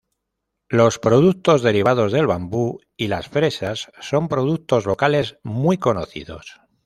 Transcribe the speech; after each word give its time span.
Los 0.67 0.97
productos 0.97 1.61
derivados 1.61 2.11
del 2.11 2.25
bambú 2.25 2.79
y 2.97 3.07
las 3.07 3.29
fresas 3.29 3.91
son 3.99 4.29
productos 4.29 4.87
locales 4.87 5.37
muy 5.43 5.77
conocidos. 5.77 6.59